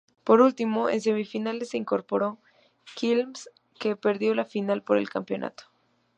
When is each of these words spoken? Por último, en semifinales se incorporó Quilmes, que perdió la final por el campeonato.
Por 0.23 0.41
último, 0.41 0.89
en 0.89 0.99
semifinales 0.99 1.69
se 1.69 1.77
incorporó 1.77 2.39
Quilmes, 2.95 3.51
que 3.79 3.95
perdió 3.95 4.33
la 4.33 4.45
final 4.45 4.81
por 4.81 4.97
el 4.97 5.07
campeonato. 5.11 5.65